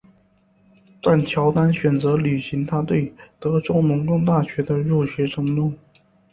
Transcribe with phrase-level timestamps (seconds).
[1.03, 5.71] 但乔丹选择履行他对德州农工大学的入学承诺。